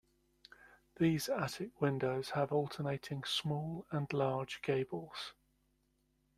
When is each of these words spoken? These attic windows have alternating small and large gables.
These 0.99 1.29
attic 1.29 1.79
windows 1.79 2.31
have 2.31 2.51
alternating 2.51 3.23
small 3.23 3.85
and 3.91 4.11
large 4.11 4.63
gables. 4.63 5.35